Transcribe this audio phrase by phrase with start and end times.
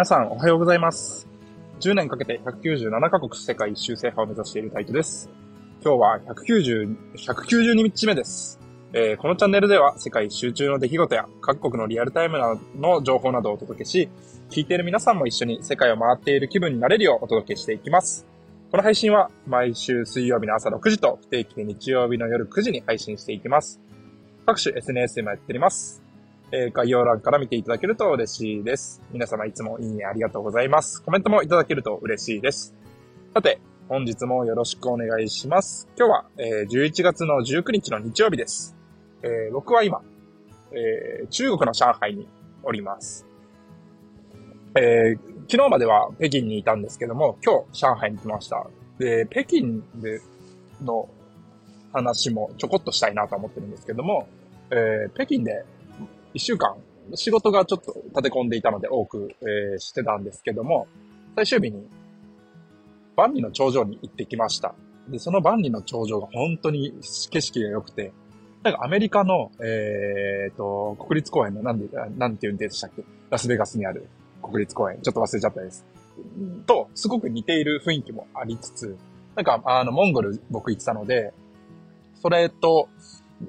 [0.00, 1.28] 皆さんおはようございます。
[1.80, 5.28] 10年かけて197カ国世界一周制覇を目指しているタイトです。
[5.84, 8.58] 今日は190 192日目です。
[8.94, 12.38] えーこのチャンネルでは世界一周中の出来事や各国のリアルタイム
[12.78, 14.08] の情報などをお届けし、
[14.48, 18.26] 聞いている皆さんも一緒に世界を回っている気分になれるようお届けしていきます。
[18.70, 23.78] この配信は毎週水曜日の朝6時と不定期で日曜日の夜9時に配信していきます。
[24.46, 26.02] 各種 SNS でもやっております。
[26.52, 29.00] え概要欄から見ていただけると嬉しいです。
[29.12, 31.00] 皆様いつもいいねありがとうございます。
[31.00, 32.74] コメントもいただけると嬉しいです。
[33.32, 35.88] さて、本日もよろしくお願いします。
[35.96, 38.76] 今日は、え11月の19日の日曜日です。
[39.22, 40.02] え僕は今、
[40.72, 42.26] え中国の上海に
[42.64, 43.24] おります。
[44.74, 45.14] え
[45.48, 48.66] 昨日までは北京にいたんですけども、今日上海に来ました。
[48.98, 50.20] で、北京で
[50.82, 51.08] の
[51.92, 54.28] 話もちょこっとしたいなと思ってるんですけども、
[54.72, 55.64] えー北京で
[56.34, 56.76] 一週間、
[57.14, 60.86] 仕事がちょっと立て込んでいたので多く、えーしてたんですけども、
[61.36, 61.86] 最終日に、
[63.16, 64.74] 万里の頂上に行ってきました。
[65.08, 66.92] で、その万里の頂上が本当に
[67.30, 68.12] 景色が良くて、
[68.62, 73.02] なんかアメリカの、えーと、国立公園の、なんで、なんていうんでしたっけ？
[73.30, 74.06] ラスベガスにある
[74.42, 75.00] 国立公園。
[75.02, 75.84] ちょっと忘れちゃったです。
[76.66, 78.96] と、すごく似ている雰囲気もありつつ、
[79.34, 81.32] なんか、あの、モンゴル僕行ってたので、
[82.20, 82.88] それと、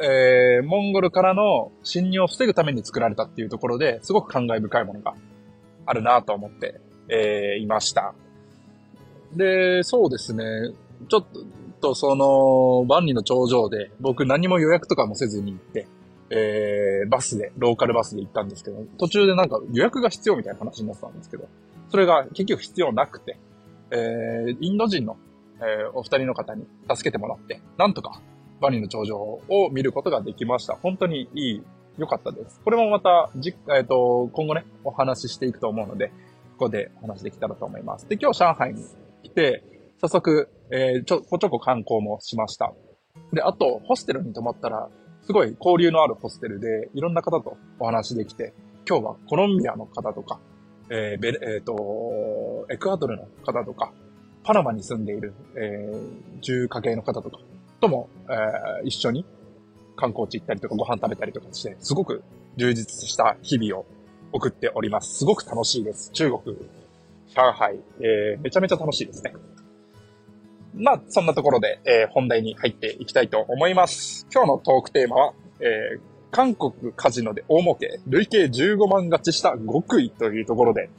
[0.00, 5.14] えー、モンゴルからの侵入を防ぐために作られたっていうところで、すごく感慨深いものが
[5.86, 8.14] あるなと思って、えー、いました。
[9.34, 10.44] で、そうですね、
[11.08, 11.26] ちょっ
[11.80, 15.86] とその、万里の頂上で、僕何も予約とかもせずに行って、
[16.30, 21.46] えー、バスで、ローカルバスで行ったんですけど、途中でなんか予約が必要みたいな話になってたんですけど、
[21.90, 23.38] それが結局必要なくて、
[23.90, 25.16] えー、インド人の、
[25.60, 28.20] えーお二人の方に助けてもらって、なんとか
[28.64, 30.74] 万里の頂上を見ることができました。
[30.74, 31.62] 本当にいい、
[31.98, 32.60] 良かったです。
[32.64, 36.08] これもまた、じ、えっ、と、今後ね、お話ししていくと思うので、
[36.58, 38.08] ここでお話できたらと思います。
[38.08, 38.82] で、今日上海に
[39.22, 39.62] 来て、
[40.00, 42.72] 早速、えーちょ、こちょこ観光もしました。
[43.32, 44.88] で、あと、ホステルに泊まったら、
[45.22, 48.54] すごい交流のあるホステルで、いろんな方とお話できて、
[48.88, 50.40] 今日はコロンビアの方とか、
[50.90, 53.92] えーベえっ、と、エクアドルの方とか、
[54.42, 57.38] パナマに住んでいる、えー、中華系の方とか
[57.84, 59.24] とも、えー一緒に
[59.96, 62.22] 観光地行ったりとかご飯食べたりとかして、すごく
[62.56, 63.86] 充実した日々を
[64.32, 65.18] 送っております。
[65.18, 66.10] すごく楽しいです。
[66.12, 66.56] 中国、
[67.28, 69.34] 上海、えーめちゃめちゃ楽しいですね。
[70.76, 74.26] まあ、そんなところで、えー本題に入っていきたいと思います。
[74.32, 80.90] 今日のトークテーマは、えー韓国カジノで大儲け、累計15万勝ちした極意というところで、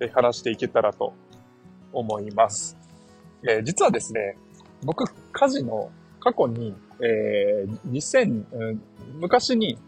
[0.00, 1.14] えー話していけたらと
[1.92, 2.76] 思います。
[3.42, 4.36] えー実はですね、
[4.84, 5.90] 僕、カジノ、
[6.24, 8.82] 過去に、えー2000、うん
[9.20, 9.78] 昔に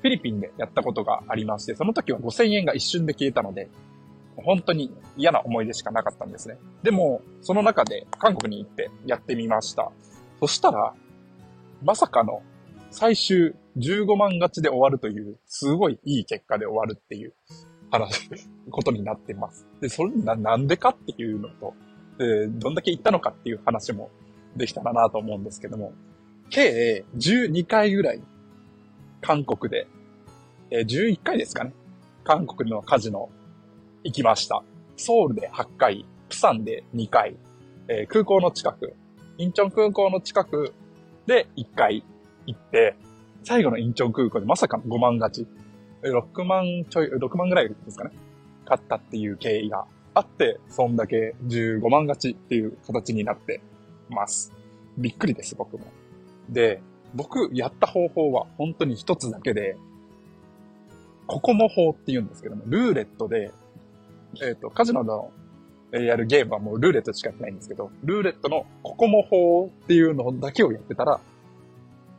[0.00, 3.68] フィリピンでやったことがありまして、その時は5000円が一瞬で消えたので、
[4.36, 6.56] 本当に嫌な思い出しかなかったんですね。
[6.82, 9.90] でも、その中で韓国に行ってやってみました。
[10.38, 10.94] そしたら、
[11.82, 12.42] まさかの
[12.90, 17.34] 最終15万勝ちで終わるという、すごいいい結果で終わるっていう
[17.90, 18.30] 話、
[18.70, 19.66] ことになってます。
[19.80, 21.74] で、それな、なんでかっていうのと、
[22.20, 24.10] えーどんだけ行ったのかっていう話も
[24.56, 25.92] できたらなと思うんですけども、
[26.50, 28.22] 計12回ぐらい、
[29.20, 29.86] 韓国で、
[30.70, 31.72] えー11回ですかね。
[32.24, 33.30] 韓国のカジノ
[34.04, 34.62] 行きました。
[34.96, 37.36] ソウルで8回、プサンで2回、
[37.88, 38.94] えー空港の近く、
[39.38, 40.74] インチョン空港の近く
[41.26, 42.04] で1回
[42.46, 42.96] 行って、
[43.42, 45.48] 最後のインチョン空港でまさかの5万勝ち。
[46.02, 48.10] 6万ちょい、6万ぐらいですかね。
[48.64, 53.60] 勝ったっていう経緯があって、そんだけ15万勝ちっていう形になって
[54.10, 54.52] ます。
[54.98, 55.86] びっくりです、僕も。
[56.48, 56.82] で、
[57.14, 59.76] 僕やった方法は本当に一つだけで、
[61.26, 63.52] ココモ法って言うんですけども、ルーレットで、
[64.42, 65.30] えっ、と、カジノの
[65.92, 71.20] やるゲームはもうルーレットしかやってないんですけど、ルーレットのココモ法っていうのだけをやってたら、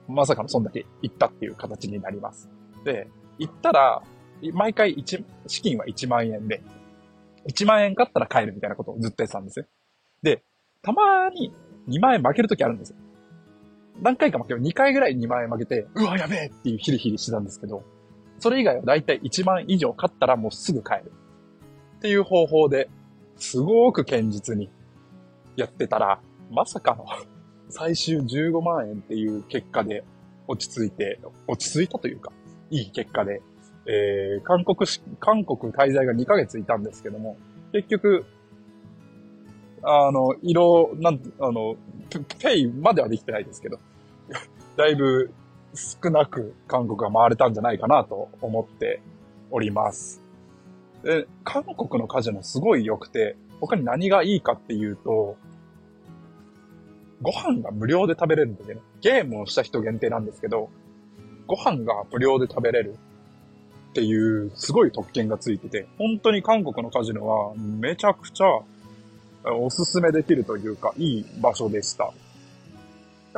[0.08, 2.50] まさかのそんだけ行ったっていう形になります。
[2.84, 4.02] で、行ったら、
[4.54, 6.62] 毎回一資金は1万円で、
[7.48, 9.66] 1万円買ったら帰るみたいなことをずっとやってたんですよ。
[10.22, 10.44] で、
[10.82, 11.54] たまに
[11.92, 12.96] 2万円負けるときあるんですよ。
[14.02, 14.62] 何回か負ける。
[14.62, 17.84] 2回ぐらい2万円負けて、うわ、やべえっていうヒリヒリしてたんですけど、
[18.40, 21.12] それ以外はだいたい1万以上買ったらもうすぐ帰る。
[21.98, 22.90] っていう方法で、
[23.38, 24.70] すごく堅実に
[25.56, 27.06] やってたら、まさかの
[27.70, 30.04] 最終15万円っていう結果で
[30.48, 32.32] 落ち着いて、落ち着いたというか、
[32.72, 33.42] いい結果で、
[33.86, 37.38] えー、韓国し、韓国滞在が2ヶ月いたんですけども、
[37.72, 38.26] 結局、
[39.84, 41.76] あの、色、なん、あの、
[42.10, 43.80] ペペイまではできてないですけど、
[44.78, 45.32] だいぶ
[45.74, 49.02] 少なく韓国が回れたんじゃないかなと思って
[49.50, 50.22] おります。
[51.04, 55.36] で、韓国のカジノすごい良くて、他に何がいいかっていうと、
[57.22, 60.70] ご飯が無料で食べれるんでね、ゲームをした人限定なんですけど、
[61.48, 62.96] ご飯が無料で食べれる
[63.92, 68.62] っていうすごい特権がついてて、本当に韓国のカジノはめちゃくちゃ
[69.46, 72.12] おすすめできるというか、いい場所でした。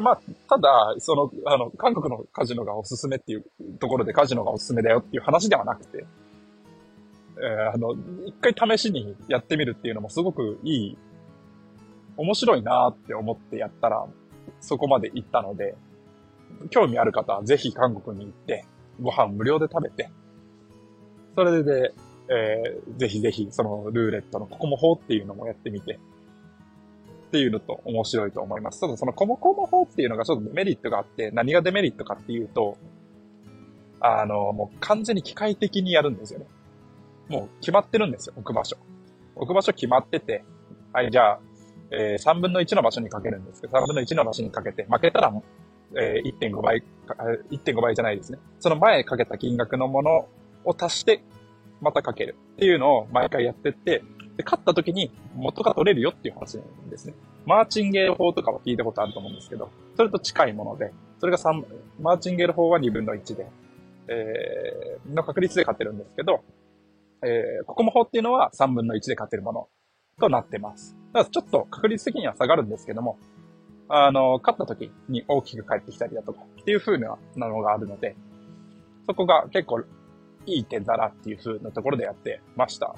[0.01, 3.45] まあ、ただ、その、あの、韓国のカジノがおすすめっていう
[3.79, 6.05] ところでカジノがおすすめだよっていう話ではなくて、
[7.37, 7.95] えー、あの、
[8.25, 10.97] 一回試しにやってみるっていうのもすごくいい、
[12.17, 14.05] 面白いなって思ってやったら、
[14.59, 15.75] そこまで行ったので、
[16.69, 18.65] 興味ある方はぜひ韓国に行って、
[19.01, 20.09] ご飯無料で食べて、
[21.35, 21.93] それで、
[22.29, 25.99] えー、ぜひぜひそのルーレットのココモ法っていうのもやってみて、
[27.27, 28.79] っていうのと面白いと思います。
[28.79, 32.77] ただそのコモコモ法っていうのがちょっとデメリットがあって、何がデメリットかっていうと、
[33.99, 36.45] あの、もう完全に機械的にやるんですよね。
[37.29, 38.77] もう決まってるんですよ、置く場所。
[39.35, 40.43] 置く場所決まってて、
[40.91, 41.39] はい、じゃあ、
[41.89, 45.33] えー、3分の1の場所にかけるんですけど、3分の1の場所にかけて、負けたら、
[45.95, 46.83] えー、1.5倍、
[47.49, 48.37] 1.5倍じゃないですね。
[48.59, 50.27] その前かけた金額のもの
[50.65, 51.23] を足して、
[51.83, 54.03] またかけるっていうのを毎回やってって、
[54.37, 57.13] で、勝った時に元が取れるよっていう話なんですね。
[57.45, 61.63] マーチンゲール法とかは聞いたことあると思うんですけど、それと近いもので、それが3、
[62.01, 63.47] マーチンゲール法は2分の1で、
[64.07, 66.43] えー、の確率で勝てるんですけど、
[67.21, 69.67] えー、ここも法っていうのは3分の1で勝てるもの
[70.19, 70.95] となってます。
[71.13, 73.17] だからちょっと確率的には下がるんですけども、
[73.87, 78.15] あの、勝った時に大きく返ってきたりだとかっていう風なのがあるので、
[79.05, 79.83] そこが結構
[80.45, 82.95] いい点だなっていう風なところでやってました。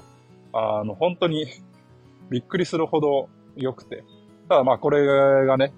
[0.52, 1.46] あの、本当に
[2.30, 4.04] びっくりするほど良くて。
[4.48, 5.06] ただまあこれ
[5.46, 5.72] がね、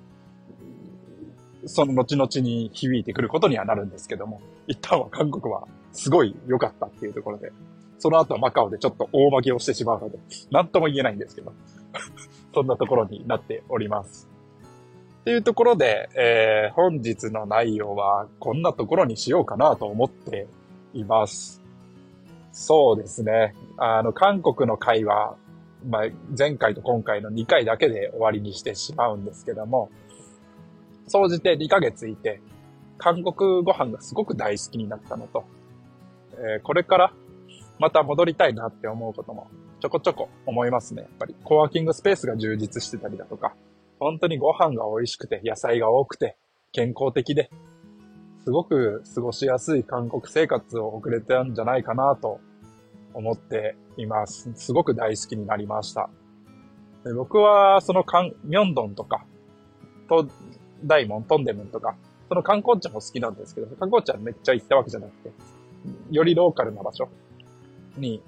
[1.67, 7.53] その後々に響いてくることにはなるんですけども、一旦は韓国はすごい良かったっていうところで、
[7.99, 10.19] その後はマカオでちょっと大負けをしてしまうので、
[10.50, 11.53] なんとも言えないんですけど、
[12.55, 14.29] そんなところになっております。
[15.20, 20.47] っていうところで、えー、本日の内容はこんなところにしようかなと思って
[21.00, 21.62] います。
[22.52, 23.54] そうですね。
[23.76, 25.36] あの、韓国の会は、
[25.86, 26.02] まあ、
[26.36, 29.90] 前回と今回の2回だけで終わりにしてしまうんですけども、
[31.06, 32.40] 総じて2ヶ月いて、
[32.98, 35.44] 韓国ご飯がすごく大好きになったのと、
[36.32, 37.12] えー、これから
[37.78, 39.48] また戻りたいなって思うことも
[39.80, 41.02] ちょこちょこ思いますね。
[41.02, 43.54] やっぱりコワーキングスペースが充実してたりだとか、
[44.00, 46.36] 本当にご飯が美味しくて、野菜が多くて、
[46.72, 47.50] 健康的で、
[48.48, 52.40] すごく過ごしやすい韓国生活を送れたんじゃないかなと
[53.12, 54.50] 思っています。
[54.54, 56.08] すごく大好きになりました。
[57.04, 59.26] で僕はそのカン、ミョンドンとか、
[60.08, 60.26] と、
[60.82, 61.94] 大門、トンデムンとか、
[62.30, 65.30] その観光地も好きなんですけど、観光地はめっちゃ行ったわけじゃなくて、
[66.10, 67.10] よりローカルな場所
[67.98, 68.22] に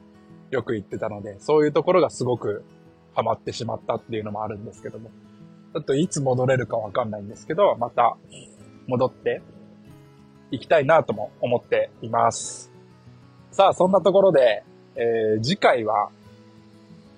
[0.51, 2.63] よく行ってたので、そういうところがすごく
[3.15, 5.09] ハマってしまったっていうのもあるんですけども、
[5.73, 8.19] ちょっといつ戻れるかわかんないんですけど、また
[8.87, 9.41] 戻って
[10.51, 12.71] 行きたいなとも思っています。
[13.53, 14.63] さあ、そんなところで、
[14.97, 16.11] えー、次回は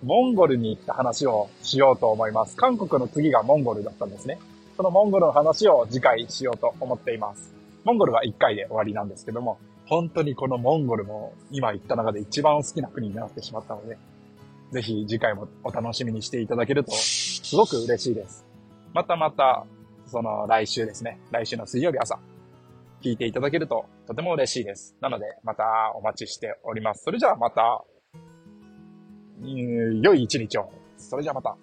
[0.03, 2.57] モンゴルに行った話をしようと思います。
[2.57, 4.39] 韓国の次がモンゴルだったんですね。
[4.77, 7.55] そのモンゴルの話を次回しようと思っています。
[7.85, 13.97] モンゴルは1回で終わりなんですけども、本当にこのモンゴルも今言った中で一番好きな国になってしまったので、
[14.73, 18.45] ぜひ次回もお楽しみにしていただけるとすごく嬉しいです。
[18.95, 19.67] またまた、
[20.07, 22.19] その来週ですね、来週の水曜日朝、
[23.03, 24.97] 聞いていただけるととても嬉しいです。
[25.01, 27.03] なので、またお待ちしております。
[27.05, 27.85] それじゃあまた、
[29.43, 30.71] 良い一日を。
[30.97, 31.57] それじゃあまた。